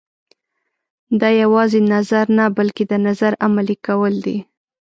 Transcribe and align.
دا 1.19 1.29
یوازې 1.43 1.79
نظر 1.93 2.25
نه 2.37 2.45
بلکې 2.57 2.83
د 2.87 2.93
نظر 3.07 3.31
عملي 3.45 3.75
کول 3.87 4.13
دي. 4.25 4.37